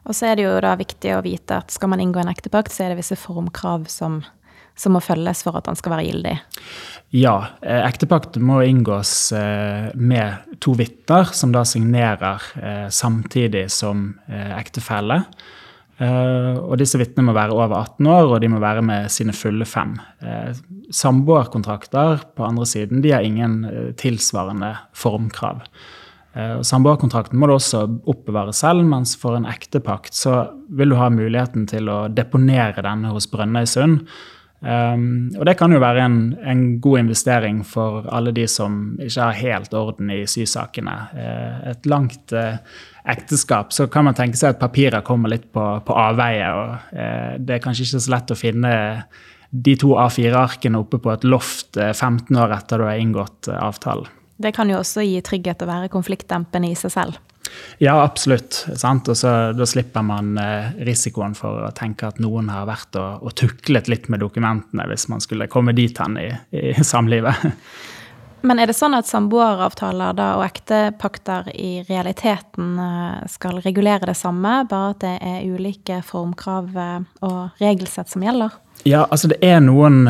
Og 0.10 0.18
så 0.18 0.32
er 0.32 0.40
det 0.40 0.48
jo 0.48 0.58
da 0.64 0.74
viktig 0.80 1.14
å 1.16 1.22
vite 1.24 1.62
at 1.62 1.72
skal 1.72 1.94
man 1.94 2.02
inngå 2.04 2.20
en 2.22 2.32
ektepakt, 2.32 2.74
så 2.74 2.86
er 2.86 2.92
det 2.92 3.00
visse 3.04 3.16
formkrav 3.20 3.86
som, 3.94 4.20
som 4.80 4.96
må 4.98 5.02
følges 5.06 5.46
for 5.46 5.60
at 5.60 5.70
den 5.70 5.78
skal 5.80 5.94
være 5.94 6.08
gyldig. 6.10 6.36
Ja, 7.16 7.36
eh, 7.62 7.82
ektepakt 7.88 8.36
må 8.42 8.60
inngås 8.66 9.32
eh, 9.38 9.90
med 9.96 10.58
to 10.62 10.76
vitner, 10.78 11.30
som 11.34 11.54
da 11.56 11.64
signerer 11.66 12.44
eh, 12.60 12.90
samtidig 12.94 13.68
som 13.74 14.12
ektefelle. 14.28 15.24
Og 16.00 16.78
disse 16.80 16.96
vitnene 16.96 17.28
må 17.28 17.34
være 17.36 17.52
over 17.52 17.74
18 17.76 18.08
år, 18.08 18.30
og 18.32 18.38
de 18.40 18.50
må 18.52 18.62
være 18.64 18.84
med 18.88 19.10
sine 19.12 19.34
fulle 19.36 19.66
fem. 19.68 19.98
Samboerkontrakter 20.96 22.24
på 22.40 22.46
andre 22.48 22.68
siden 22.70 23.04
de 23.04 23.12
har 23.12 23.26
ingen 23.28 23.66
tilsvarende 24.00 24.72
formkrav. 24.96 25.66
Samboerkontrakten 26.64 27.40
må 27.42 27.50
du 27.50 27.58
også 27.58 27.84
oppbevare 28.08 28.54
selv, 28.56 28.86
mens 28.88 29.18
for 29.20 29.36
en 29.36 29.50
ektepakt 29.50 30.16
så 30.16 30.54
vil 30.72 30.94
du 30.94 31.00
ha 31.02 31.10
muligheten 31.12 31.68
til 31.68 31.92
å 31.92 32.06
deponere 32.08 32.86
denne 32.86 33.12
hos 33.12 33.28
Brønnøysund 33.32 34.06
Um, 34.60 35.30
og 35.40 35.46
det 35.48 35.54
kan 35.56 35.72
jo 35.72 35.80
være 35.80 36.04
en, 36.04 36.18
en, 36.44 36.64
god 36.84 37.00
investering 37.00 37.62
for 37.64 38.04
alle 38.12 38.34
de 38.36 38.44
som 38.52 38.98
ikke 39.00 39.22
har 39.30 39.38
helt 39.40 39.74
orden 39.78 40.12
i 40.12 40.26
sysakene. 40.28 40.96
Uh, 41.16 41.70
et 41.72 41.88
langt 41.88 42.34
uh, 42.36 42.60
ekteskap, 43.08 43.72
så 43.72 43.88
kan 43.88 44.10
man 44.10 44.18
tenke 44.18 44.40
seg 44.40 44.56
at 44.56 44.62
papirer 44.62 45.06
kommer 45.08 45.32
litt 45.32 45.48
på, 45.56 45.66
på 45.88 45.96
avveie. 45.96 46.52
og 46.52 46.92
uh, 46.92 47.34
Det 47.40 47.56
er 47.56 47.64
kanskje 47.64 47.88
ikke 47.88 48.04
så 48.04 48.16
lett 48.18 48.36
å 48.36 48.40
finne 48.40 48.74
de 49.50 49.74
to 49.80 49.96
A4-arkene 49.98 50.78
oppe 50.78 51.00
på 51.02 51.14
et 51.16 51.24
loft 51.26 51.80
15 51.80 52.36
år 52.38 52.52
etter 52.54 52.84
du 52.84 52.86
har 52.86 53.00
inngått 53.02 53.50
avtalen. 53.50 54.12
Det 54.40 54.52
kan 54.56 54.70
jo 54.72 54.78
også 54.80 55.02
gi 55.04 55.18
trygghet 55.26 55.64
å 55.66 55.68
være 55.68 55.90
konfliktdempende 55.92 56.70
i 56.70 56.78
seg 56.78 56.94
selv. 56.94 57.18
Ja, 57.80 57.98
absolutt. 58.04 58.66
Sant? 58.76 59.08
Og 59.12 59.18
så, 59.18 59.52
Da 59.56 59.68
slipper 59.70 60.04
man 60.06 60.34
eh, 60.42 60.72
risikoen 60.88 61.36
for 61.38 61.68
å 61.68 61.72
tenke 61.76 62.10
at 62.10 62.20
noen 62.24 62.52
har 62.52 62.68
vært 62.70 62.98
og, 63.00 63.24
og 63.24 63.38
tuklet 63.40 63.92
litt 63.92 64.10
med 64.12 64.24
dokumentene 64.24 64.88
hvis 64.90 65.08
man 65.12 65.24
skulle 65.24 65.50
komme 65.52 65.76
dit 65.78 65.98
hen 66.00 66.20
i, 66.20 66.30
i 66.52 66.74
samlivet. 66.84 67.48
Men 68.42 68.62
er 68.62 68.70
det 68.70 68.78
sånn 68.78 68.96
at 68.96 69.08
samboeravtaler 69.10 70.16
da, 70.16 70.30
og 70.40 70.46
ektepakter 70.46 71.50
i 71.52 71.82
realiteten 71.90 72.78
eh, 72.80 73.28
skal 73.32 73.60
regulere 73.66 74.08
det 74.08 74.16
samme, 74.16 74.62
bare 74.70 74.94
at 74.94 75.04
det 75.04 75.16
er 75.20 75.48
ulike 75.50 76.00
formkrav 76.08 76.72
eh, 76.80 77.00
og 77.28 77.60
regelsett 77.60 78.12
som 78.12 78.24
gjelder? 78.24 78.56
Ja, 78.88 79.02
altså 79.12 79.28
det 79.28 79.42
er 79.44 79.60
noen, 79.60 80.06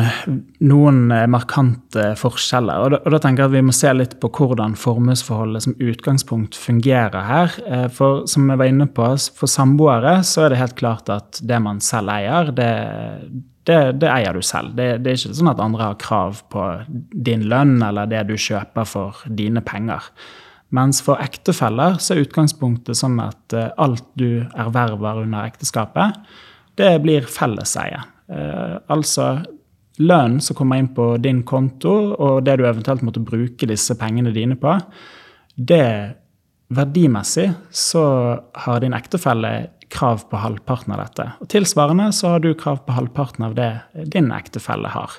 noen 0.62 0.98
eh, 1.10 1.26
markante 1.30 2.12
forskjeller. 2.18 2.84
Og 2.84 2.92
da, 2.94 3.00
og 3.02 3.14
da, 3.14 3.18
tenker 3.22 3.42
jeg 3.42 3.50
at 3.50 3.54
Vi 3.56 3.62
må 3.66 3.74
se 3.74 3.90
litt 3.96 4.12
på 4.22 4.30
hvordan 4.30 4.76
formuesforholdet 4.78 5.64
som 5.64 5.74
utgangspunkt 5.82 6.58
fungerer 6.58 7.26
her. 7.26 7.56
Eh, 7.66 7.86
for 7.90 8.24
som 8.30 8.46
jeg 8.46 8.60
var 8.60 8.70
inne 8.70 8.86
på, 8.86 9.08
for 9.36 9.50
samboere 9.50 10.20
så 10.26 10.46
er 10.46 10.54
det 10.54 10.60
helt 10.60 10.76
klart 10.78 11.10
at 11.10 11.40
det 11.42 11.58
man 11.62 11.82
selv 11.82 12.12
eier, 12.14 12.52
det, 12.54 12.70
det, 13.66 13.80
det 13.98 14.12
eier 14.12 14.38
du 14.38 14.46
selv. 14.46 14.76
Det, 14.78 14.92
det, 15.02 15.16
er 15.16 15.18
ikke 15.18 15.40
sånn 15.40 15.50
at 15.50 15.64
andre 15.64 15.90
har 15.90 15.98
krav 16.02 16.44
på 16.54 16.68
din 17.10 17.48
lønn 17.50 17.80
eller 17.82 18.06
det 18.10 18.22
du 18.30 18.36
kjøper 18.38 18.86
for 18.86 19.18
dine 19.26 19.64
penger. 19.66 20.12
Mens 20.70 21.02
for 21.02 21.18
ektefeller 21.18 21.98
så 21.98 22.14
er 22.14 22.22
utgangspunktet 22.22 23.02
sånn 23.02 23.18
at 23.24 23.58
eh, 23.58 23.72
alt 23.82 24.06
du 24.14 24.46
erverver 24.54 25.24
under 25.24 25.50
ekteskapet, 25.50 26.22
det 26.78 26.94
blir 27.02 27.26
felleseie. 27.26 27.98
Eh, 28.30 28.76
altså 28.92 29.40
lønn 30.00 30.38
som 30.40 30.56
kommer 30.56 30.80
inn 30.80 30.92
på 30.94 31.12
din 31.20 31.42
konto, 31.46 31.92
og 32.14 32.44
det 32.46 32.56
du 32.60 32.64
eventuelt 32.68 33.02
måtte 33.04 33.22
bruke 33.24 33.68
disse 33.68 33.96
pengene 34.00 34.32
dine 34.34 34.56
på, 34.60 34.76
det 35.56 36.16
verdimessig 36.70 37.50
så 37.74 38.04
har 38.64 38.80
din 38.80 38.94
ektefelle 38.94 39.70
krav 39.90 40.22
på 40.30 40.38
halvparten 40.38 40.94
av 40.94 41.02
dette. 41.02 41.26
Og 41.42 41.50
tilsvarende 41.50 42.12
så 42.14 42.36
har 42.36 42.44
du 42.44 42.52
krav 42.54 42.84
på 42.86 42.94
halvparten 42.94 43.48
av 43.48 43.56
det 43.58 43.72
din 44.14 44.30
ektefelle 44.32 44.92
har. 44.94 45.18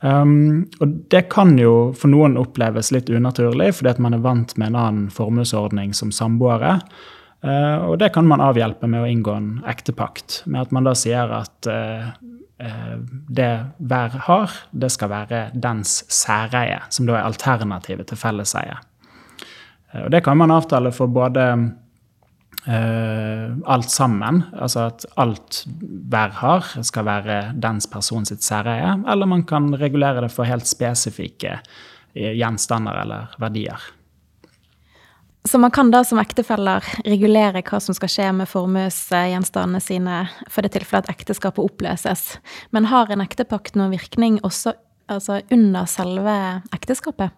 Um, 0.00 0.68
og 0.78 0.92
det 1.10 1.24
kan 1.34 1.56
jo 1.58 1.90
for 1.98 2.12
noen 2.12 2.38
oppleves 2.38 2.92
litt 2.94 3.10
unaturlig, 3.10 3.72
fordi 3.80 3.96
at 3.96 4.02
man 4.02 4.14
er 4.14 4.22
vant 4.22 4.54
med 4.54 4.70
en 4.70 4.78
annen 4.78 5.08
formuesordning 5.10 5.90
som 5.96 6.14
samboere. 6.14 6.76
Uh, 7.38 7.92
og 7.92 8.00
det 8.02 8.10
kan 8.14 8.26
man 8.26 8.42
avhjelpe 8.42 8.88
med 8.90 9.04
å 9.04 9.08
inngå 9.08 9.34
en 9.38 9.50
ektepakt, 9.70 10.40
med 10.50 10.64
at 10.64 10.72
man 10.74 10.88
da 10.88 10.94
sier 10.98 11.30
at 11.36 11.68
uh, 11.70 12.08
uh, 12.58 12.94
det 13.30 13.50
hver 13.78 14.16
har, 14.26 14.54
det 14.74 14.90
skal 14.90 15.12
være 15.12 15.42
dens 15.54 16.00
særeie, 16.10 16.80
som 16.90 17.06
da 17.06 17.14
er 17.14 17.28
alternativet 17.28 18.10
til 18.10 18.18
felleseie. 18.18 18.80
og 20.02 20.10
det 20.10 20.24
kan 20.24 20.36
man 20.36 20.50
avtale 20.50 20.92
for 20.92 21.06
både 21.06 21.44
alt 22.68 23.88
sammen, 23.88 24.42
altså 24.52 24.88
at 24.90 25.04
alt 25.16 25.62
hver 26.10 26.34
har, 26.42 26.66
skal 26.84 27.06
være 27.06 27.36
dens 27.56 27.86
person 27.88 28.26
sitt 28.28 28.42
særeie, 28.44 28.90
eller 29.08 29.30
man 29.30 29.44
kan 29.48 29.70
regulere 29.72 30.26
det 30.26 30.32
for 30.34 30.44
helt 30.44 30.68
spesifikke 30.68 31.54
gjenstander 32.12 32.98
eller 33.06 33.38
verdier. 33.40 33.80
Så 35.48 35.58
man 35.58 35.70
kan 35.70 35.88
da 35.90 36.02
som 36.04 36.18
ektefeller 36.20 36.84
regulere 37.06 37.62
hva 37.64 37.78
som 37.80 37.96
skal 37.96 38.10
skje 38.12 38.24
med 38.36 38.50
formuesgjenstandene 38.50 39.80
sine 39.80 40.16
for 40.44 40.60
det 40.60 40.74
tilfellet 40.74 41.08
at 41.08 41.14
ekteskapet 41.14 41.64
oppløses. 41.64 42.34
Men 42.76 42.90
har 42.90 43.08
en 43.08 43.24
ektepakt 43.24 43.78
noen 43.78 43.94
virkning 43.94 44.36
også 44.44 44.74
altså 45.08 45.38
under 45.48 45.88
selve 45.88 46.34
ekteskapet? 46.76 47.32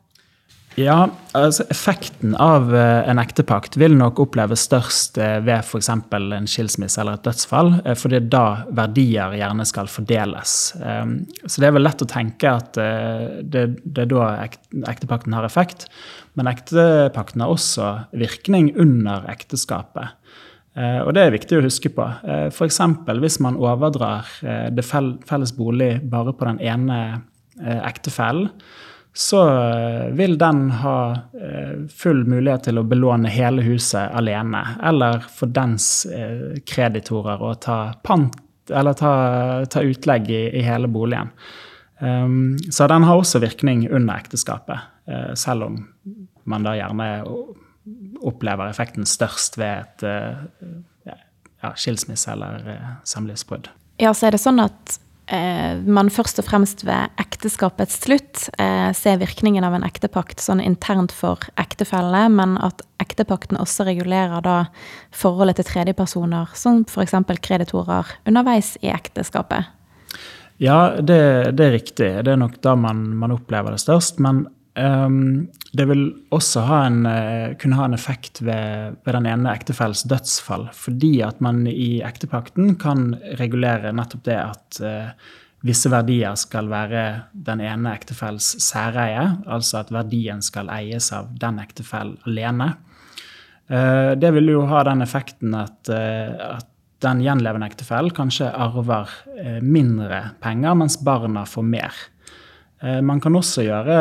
Ja, 0.79 1.09
altså 1.35 1.65
Effekten 1.73 2.37
av 2.39 2.69
eh, 2.77 3.09
en 3.11 3.19
ektepakt 3.19 3.75
vil 3.81 3.97
nok 3.99 4.21
oppleves 4.23 4.63
størst 4.69 5.19
eh, 5.19 5.41
ved 5.43 5.65
f.eks. 5.65 5.89
en 5.91 6.47
skilsmisse 6.47 7.01
eller 7.03 7.19
et 7.19 7.25
dødsfall, 7.27 7.73
eh, 7.83 7.97
fordi 7.99 8.21
da 8.31 8.45
verdier 8.79 9.35
gjerne 9.35 9.67
skal 9.67 9.91
fordeles. 9.91 10.53
Ehm, 10.79 11.17
så 11.43 11.63
det 11.63 11.69
er 11.69 11.75
vel 11.75 11.85
lett 11.89 12.05
å 12.05 12.09
tenke 12.11 12.53
at 12.61 12.79
det, 12.79 13.65
det 13.83 14.05
er 14.05 14.11
da 14.13 14.29
ektepakten 14.93 15.35
har 15.35 15.49
effekt. 15.49 15.89
Men 16.39 16.51
ektepakten 16.53 17.43
har 17.43 17.51
også 17.51 17.89
virkning 18.15 18.71
under 18.79 19.27
ekteskapet. 19.33 20.15
Og 20.79 21.11
det 21.17 21.25
er 21.25 21.35
viktig 21.35 21.57
å 21.59 21.65
huske 21.65 21.91
på. 21.93 22.05
F.eks. 22.55 22.79
hvis 23.19 23.41
man 23.43 23.59
overdrar 23.59 24.31
det 24.71 24.85
felles 24.87 25.53
bolig 25.57 25.97
bare 26.13 26.33
på 26.33 26.47
den 26.47 26.61
ene 26.63 27.01
ektefellen 27.59 28.53
så 29.13 29.41
eh, 29.49 30.13
vil 30.15 30.39
den 30.39 30.71
ha 30.71 31.13
eh, 31.35 31.87
full 31.91 32.23
mulighet 32.31 32.69
til 32.69 32.79
å 32.79 32.87
belåne 32.87 33.31
hele 33.33 33.65
huset 33.67 34.13
alene. 34.15 34.63
Eller 34.87 35.25
for 35.35 35.51
dens 35.51 36.07
eh, 36.07 36.61
kreditorer 36.67 37.43
å 37.43 37.55
ta 37.59 37.81
pant 38.07 38.39
ta, 38.71 39.67
ta 39.67 39.83
utlegg 39.83 40.31
i, 40.31 40.43
i, 40.59 40.63
hele 40.63 40.87
boligen. 40.89 41.33
Um, 41.99 42.57
så 42.71 42.87
den 42.87 43.03
har 43.03 43.19
også 43.19 43.41
virkning 43.43 43.89
under 43.91 44.15
ekteskapet, 44.23 44.87
uh, 45.11 45.35
selv 45.35 45.67
om 45.67 45.81
man 46.49 46.65
da 46.65 46.77
gjerne 46.79 47.09
opplever 48.25 48.71
effekten 48.71 49.05
størst 49.09 49.59
ved 49.61 49.83
et 49.83 50.07
uh, 50.07 50.71
ja, 51.11 51.75
skilsmisse 51.75 52.31
eller 52.33 52.63
uh, 52.71 52.89
samlivsbrudd. 53.05 53.69
Ja, 54.01 54.15
så 54.15 54.31
er 54.31 54.39
det 54.39 54.41
sånn 54.41 54.63
at 54.63 55.01
man 55.31 56.11
først 56.11 56.41
og 56.43 56.47
fremst 56.49 56.83
ved 56.87 57.13
ekteskapets 57.23 58.01
slutt 58.03 58.49
eh, 58.59 58.91
ser 58.97 59.21
virkningen 59.21 59.65
av 59.67 59.77
en 59.77 59.87
ektepakt 59.87 60.43
sånn 60.43 60.63
internt 60.65 61.15
for 61.15 61.45
ektefellene, 61.61 62.27
men 62.35 62.57
at 62.59 62.83
ektepakten 63.03 63.61
også 63.61 63.87
regulerer 63.87 64.43
da 64.45 64.57
forholdet 65.15 65.61
til 65.61 65.69
tredjepersoner, 65.71 66.51
som 66.59 66.83
f.eks. 66.89 67.15
kreditorer, 67.47 68.11
underveis 68.27 68.75
i 68.83 68.91
ekteskapet. 68.91 69.71
Ja, 70.61 71.01
det, 71.01 71.21
det, 71.57 71.67
er 71.67 71.77
riktig. 71.79 72.09
Det 72.27 72.35
er 72.35 72.41
nok 72.41 72.59
da 72.61 72.75
man, 72.77 73.07
man 73.17 73.33
opplever 73.33 73.73
det 73.73 73.81
størst. 73.81 74.19
Men 74.21 74.45
um, 74.75 75.49
det 75.73 75.87
vil 75.91 76.05
også 76.35 76.65
ha 76.67 76.81
en, 76.87 77.03
uh, 77.07 77.57
kunne 77.61 77.79
ha 77.79 77.87
en 77.89 77.97
effekt 77.97 78.43
ved, 78.43 78.97
ved 79.05 79.17
den 79.17 79.29
ene 79.31 79.53
ektefelles 79.55 80.05
dødsfall. 80.11 80.69
Fordi 80.77 81.21
at 81.27 81.41
man 81.45 81.65
i 81.71 82.01
ektepakten 82.07 82.77
kan 82.81 83.15
regulere 83.41 83.95
nettopp 83.97 84.25
det 84.29 84.39
at 84.41 84.81
uh, 84.85 85.33
visse 85.67 85.91
verdier 85.93 86.39
skal 86.41 86.71
være 86.73 87.05
den 87.33 87.63
ene 87.65 87.95
ektefelles 87.95 88.55
særeie. 88.65 89.27
Altså 89.47 89.83
at 89.83 89.93
verdien 89.95 90.43
skal 90.45 90.73
eies 90.73 91.11
av 91.17 91.33
den 91.41 91.61
ektefellen 91.63 92.19
alene. 92.27 92.73
Uh, 93.71 94.17
det 94.19 94.33
vil 94.35 94.55
jo 94.57 94.65
ha 94.71 94.85
den 94.89 95.05
effekten 95.07 95.55
at, 95.55 95.91
at 95.91 96.67
den 97.01 97.23
gjenlevende 97.25 97.69
ektefellen 97.71 98.13
kanskje 98.13 98.51
arver 98.51 99.09
mindre 99.65 100.35
penger, 100.43 100.75
mens 100.77 100.99
barna 101.01 101.47
får 101.49 101.65
mer. 101.65 102.01
Man 102.81 103.21
kan 103.21 103.37
også 103.37 103.67
gjøre 103.67 103.97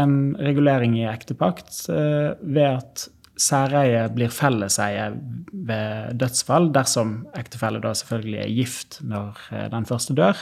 en 0.00 0.12
regulering 0.40 0.94
i 0.96 1.02
ektepakt 1.04 1.82
ved 1.88 2.62
at 2.64 3.02
særeie 3.36 4.06
blir 4.14 4.32
felleseie 4.32 5.10
ved 5.52 6.16
dødsfall, 6.16 6.70
dersom 6.72 7.26
ektefelle 7.36 7.82
da 7.84 7.92
selvfølgelig 7.98 8.38
er 8.40 8.54
gift 8.56 8.96
når 9.04 9.42
den 9.74 9.84
første 9.84 10.16
dør. 10.16 10.40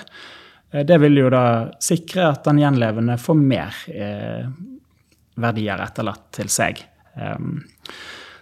Det 0.71 1.01
vil 1.03 1.19
jo 1.19 1.33
da 1.35 1.43
sikre 1.83 2.29
at 2.29 2.47
den 2.47 2.63
gjenlevende 2.63 3.19
får 3.19 3.41
mer 3.43 3.83
verdier 5.43 5.83
etterlatt 5.83 6.29
til 6.39 6.55
seg. 6.61 6.85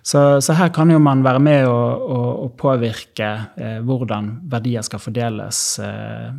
Så, 0.09 0.41
så, 0.41 0.55
her 0.57 0.71
kan 0.73 0.89
jo 0.89 0.99
man 1.03 1.21
være 1.25 1.41
med 1.43 1.67
og, 1.69 2.47
påvirke 2.59 3.29
eh, 3.61 3.79
hvordan 3.85 4.31
verdier 4.51 4.85
skal 4.87 5.03
fordeles, 5.03 5.59
eh, 5.85 6.31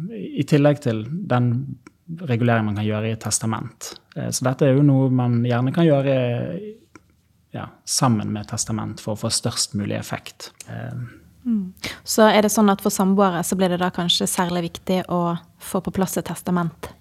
i 0.42 0.46
tillegg 0.48 0.82
til 0.84 1.04
den 1.30 1.52
reguleringen 2.18 2.72
man 2.72 2.80
kan 2.80 2.88
gjøre 2.88 3.10
i 3.10 3.16
et 3.16 3.24
testament. 3.24 3.94
Eh, 4.16 4.30
så 4.34 4.48
dette 4.50 4.68
er 4.68 4.78
jo 4.78 4.86
noe 4.86 5.10
man 5.14 5.42
gjerne 5.46 5.74
kan 5.76 5.88
gjøre 5.88 6.16
ja, 7.56 7.70
sammen 7.86 8.34
med 8.34 8.50
testament 8.50 9.02
for 9.02 9.16
å 9.16 9.24
få 9.24 9.32
størst 9.34 9.76
mulig 9.80 9.98
effekt. 9.98 10.52
Eh. 10.70 10.94
Mm. 11.46 11.74
Så 12.04 12.28
er 12.30 12.44
det 12.44 12.54
sånn 12.54 12.70
at 12.70 12.82
for 12.84 12.94
samboere 12.94 13.42
så 13.48 13.58
blir 13.58 13.72
det 13.74 13.82
da 13.82 13.90
kanskje 13.94 14.28
særlig 14.30 14.68
viktig 14.70 15.04
å 15.10 15.38
få 15.64 15.82
på 15.86 15.94
plass 15.96 16.18
et 16.20 16.28
testament? 16.30 16.92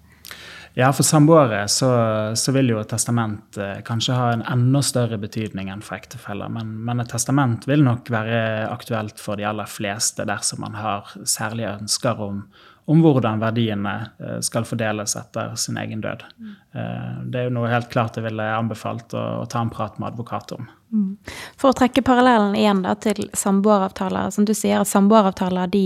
Ja, 0.77 0.91
for 0.93 1.03
samboere 1.03 1.63
så, 1.67 1.89
så, 2.37 2.53
vil 2.53 2.69
jo 2.71 2.77
et 2.79 2.91
testament 2.91 3.57
eh, 3.59 3.81
kanskje 3.85 4.15
ha 4.15 4.29
en 4.35 4.43
enda 4.47 4.81
større 4.85 5.17
betydning 5.19 5.71
enn 5.73 5.81
for 5.83 5.97
ektefeller. 5.97 6.51
Men, 6.53 6.75
men, 6.85 7.01
et 7.01 7.09
testament 7.11 7.65
vil 7.67 7.83
nok 7.83 8.09
være 8.13 8.39
aktuelt 8.69 9.19
for 9.19 9.39
de 9.39 9.47
aller 9.49 9.69
fleste 9.69 10.23
dersom 10.29 10.61
man 10.63 10.77
har 10.79 11.09
særlige 11.27 11.73
ønsker 11.81 12.21
om, 12.23 12.43
om 12.89 13.03
hvordan 13.05 13.37
verdiene 13.41 13.93
eh, 14.17 14.39
skal 14.45 14.65
fordeles 14.65 15.13
etter 15.19 15.53
sin 15.59 15.77
egen 15.77 16.01
død. 16.01 16.23
Mm. 16.39 16.53
Eh, 16.73 17.17
det 17.29 17.41
er 17.41 17.49
jo 17.49 17.55
noe 17.59 17.69
helt 17.69 17.89
klart 17.93 18.17
jeg 18.17 18.25
ville 18.25 18.47
anbefalt 18.55 19.13
å, 19.13 19.25
å 19.43 19.47
ta 19.49 19.61
en 19.61 19.69
prat 19.73 19.99
med 20.01 20.09
advokat 20.09 20.55
om. 20.57 20.69
Mm. 20.89 21.11
For 21.59 21.69
å 21.69 21.77
trekke 21.77 22.01
parallellen 22.05 22.57
igjen 22.57 22.81
da, 22.85 22.95
til 22.97 23.27
samboeravtaler. 23.37 24.31
Som 24.33 24.47
du 24.49 24.55
sier, 24.57 24.81
samboeravtaler 24.89 25.69
de 25.69 25.83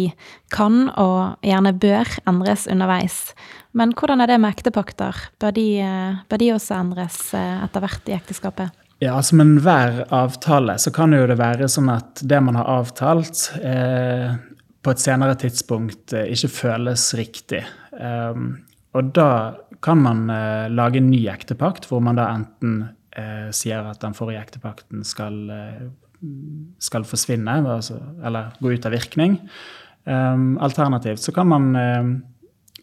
kan 0.53 0.86
og 0.93 1.43
gjerne 1.43 1.75
bør 1.75 2.13
endres 2.29 2.69
underveis. 2.72 3.19
Men 3.75 3.91
hvordan 3.98 4.24
er 4.24 4.31
det 4.31 4.39
med 4.39 4.55
ektepakter? 4.55 5.25
Bør 5.43 5.57
de, 5.60 5.67
eh, 5.83 6.24
bør 6.31 6.39
de 6.39 6.53
også 6.55 6.79
endres 6.79 7.19
etter 7.36 7.83
hvert 7.83 8.07
i 8.07 8.15
ekteskapet? 8.15 8.79
Ja, 9.03 9.17
altså 9.17 9.36
Med 9.36 9.48
enhver 9.48 10.05
avtale 10.13 10.77
så 10.79 10.91
kan 10.93 11.12
jo 11.12 11.25
det 11.27 11.36
være 11.39 11.67
sånn 11.72 11.89
at 11.91 12.22
det 12.24 12.39
man 12.45 12.55
har 12.55 12.69
avtalt, 12.72 13.50
eh, 13.60 14.36
på 14.84 14.92
et 14.92 15.02
senere 15.02 15.36
tidspunkt 15.40 16.13
eh, 16.16 16.30
ikke 16.34 16.52
føles 16.52 17.08
riktig. 17.18 17.63
Eh, 17.96 18.42
og 18.94 19.13
da 19.16 19.30
kan 19.84 20.02
man 20.04 20.28
eh, 20.30 20.68
lage 20.72 21.00
en 21.00 21.10
ny 21.12 21.24
ektepakt, 21.32 21.88
hvor 21.90 22.04
man 22.04 22.20
da 22.20 22.30
enten 22.36 22.84
sier 23.54 23.86
at 23.86 24.00
den 24.02 24.16
forrige 24.18 24.40
ektepakten 24.42 25.04
skal, 25.06 25.36
skal 26.82 27.04
forsvinne, 27.06 27.60
altså, 27.62 28.00
eller 28.25 28.56
gå 28.58 28.72
ut 28.74 28.88
av 28.90 28.96
virkning. 28.96 29.36
alternativt 30.66 31.22
så 31.22 31.32
kan 31.32 31.48
man 31.48 31.68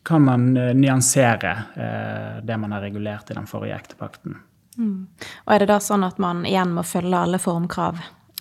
kan 0.06 0.22
man 0.22 0.54
nyansere 0.54 1.56
det 2.46 2.60
man 2.62 2.72
har 2.72 2.80
regulert 2.80 3.30
i 3.30 3.34
den 3.34 3.50
forrige 3.50 3.74
ektepakten. 3.74 4.38
Mm. 4.78 5.08
Og 5.46 5.52
er 5.52 5.58
det 5.58 5.72
da 5.72 5.80
sånn 5.82 6.06
at 6.06 6.22
man 6.22 6.46
igjen 6.46 6.78
må 6.78 6.86
følge 6.86 7.26
alle 7.26 7.42
formkrav? 7.42 7.98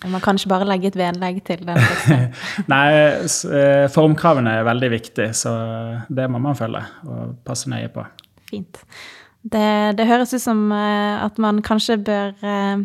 Man 0.08 0.22
kan 0.24 0.38
ikke 0.38 0.52
bare 0.52 0.68
legge 0.68 0.88
et 0.88 0.98
vedlegg 0.98 1.42
til 1.44 1.64
den? 1.68 1.80
Nei, 2.72 2.84
uh, 3.20 3.86
formkravene 3.92 4.58
er 4.60 4.68
veldig 4.68 4.90
viktige, 4.94 5.32
så 5.36 5.54
det 6.08 6.28
må 6.32 6.40
man 6.42 6.58
følge 6.58 6.84
og 7.04 7.34
passe 7.46 7.70
nøye 7.72 7.90
på. 7.92 8.06
Fint. 8.50 8.80
Det, 9.40 9.96
det, 9.96 10.04
høres 10.04 10.34
ut 10.34 10.42
som 10.42 10.66
at 10.72 11.38
man 11.40 11.62
kanskje 11.64 11.94
bør 12.04 12.34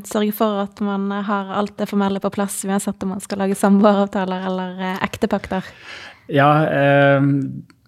sørge 0.08 0.32
for 0.32 0.62
at 0.62 0.80
man 0.80 1.10
har 1.12 1.50
alt 1.52 1.74
det 1.82 1.90
formelle 1.90 2.22
på 2.24 2.32
plass, 2.32 2.62
uansett 2.64 3.04
om 3.04 3.12
man 3.12 3.24
skal 3.24 3.44
lage 3.44 3.58
samboeravtaler 3.60 4.46
eller 4.48 4.86
ektepakter. 5.04 5.68
Ja, 6.32 6.50
eh, 6.66 7.22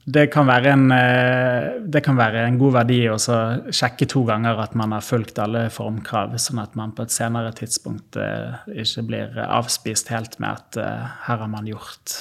det 0.08 0.28
kan, 0.32 0.50
en, 0.50 0.92
eh, 0.92 1.82
det 1.84 2.00
kan 2.06 2.16
være 2.16 2.46
en, 2.48 2.58
god 2.60 2.78
verdi 2.78 3.02
å 3.12 3.18
sjekke 3.20 4.08
to 4.08 4.22
ganger 4.28 4.62
at 4.64 4.76
man 4.80 4.94
har 4.96 5.04
fulgt 5.04 5.40
alle 5.44 5.66
formkrav, 5.74 6.38
sånn 6.40 6.62
at 6.64 6.78
man 6.80 6.94
på 6.96 7.04
et 7.04 7.12
senere 7.12 7.52
tidspunkt 7.56 8.16
eh, 8.16 8.56
ikke 8.86 9.04
blir 9.10 9.36
avspist 9.44 10.08
helt 10.14 10.40
med 10.40 10.62
at 10.62 10.80
eh, 10.80 11.18
her 11.28 11.44
har 11.44 11.52
man 11.52 11.68
gjort 11.68 12.16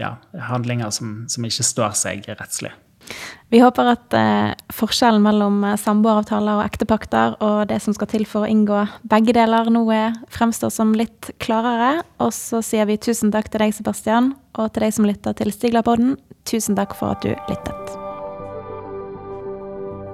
ja, 0.00 0.14
handlinger 0.48 0.88
som, 0.94 1.26
som, 1.28 1.44
ikke 1.44 1.66
står 1.66 1.92
seg 1.98 2.24
rettslig. 2.30 2.72
Vi 3.52 3.60
håper 3.62 3.90
at 3.92 4.14
eh, 4.18 4.54
forskjellen 4.74 5.22
mellom 5.22 5.60
samboeravtaler 5.78 6.58
og 6.58 6.64
ektepakter 6.64 7.36
og 7.44 7.68
det 7.70 7.78
som 7.84 7.94
skal 7.94 8.10
til 8.10 8.24
for 8.26 8.44
å 8.44 8.50
inngå 8.50 8.80
begge 9.10 9.36
deler 9.36 9.70
nå 9.70 9.84
fremstår 10.32 10.72
som 10.74 10.94
litt 10.98 11.30
klarere. 11.38 12.02
Og 12.18 12.32
så 12.34 12.62
sier 12.64 12.88
vi 12.90 12.98
tusen 12.98 13.30
takk 13.34 13.52
til 13.52 13.62
deg, 13.62 13.76
Sebastian, 13.76 14.32
og 14.58 14.72
til 14.72 14.86
deg 14.86 14.96
som 14.96 15.06
lytter 15.06 15.36
til 15.38 15.52
Stiglerpodden, 15.54 16.16
tusen 16.48 16.78
takk 16.78 16.96
for 16.98 17.14
at 17.14 17.22
du 17.22 17.30
lyttet. 17.50 18.00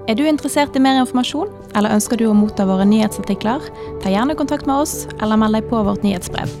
Er 0.09 0.17
du 0.17 0.25
interessert 0.27 0.75
i 0.75 0.81
mer 0.81 0.97
informasjon, 0.99 1.51
eller 1.77 1.93
ønsker 1.95 2.19
du 2.19 2.25
å 2.27 2.35
motta 2.35 2.65
våre 2.67 2.87
nyhetsartikler? 2.89 3.69
Ta 4.03 4.11
gjerne 4.11 4.35
kontakt 4.35 4.67
med 4.67 4.83
oss, 4.83 5.05
eller 5.21 5.39
meld 5.39 5.55
deg 5.55 5.69
på 5.69 5.83
vårt 5.87 6.03
nyhetsbrev. 6.03 6.51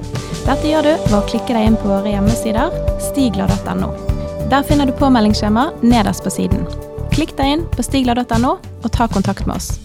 Dette 0.45 0.71
gjør 0.71 0.87
du 0.87 0.93
ved 1.09 1.17
å 1.19 1.25
klikke 1.27 1.57
deg 1.57 1.67
inn 1.71 1.81
på 1.81 1.91
våre 1.91 2.15
hjemmesider 2.15 2.79
stigler.no. 3.09 4.10
Der 4.51 4.63
finner 4.63 4.85
du 4.85 4.91
påmeldingsskjema 4.91 5.69
nederst 5.81 6.23
på 6.23 6.29
siden. 6.29 6.65
Klikk 7.13 7.37
deg 7.37 7.53
inn 7.53 7.61
på 7.71 7.85
stigla.no 7.87 8.57
og 8.59 8.89
ta 8.91 9.07
kontakt 9.07 9.45
med 9.47 9.55
oss. 9.55 9.77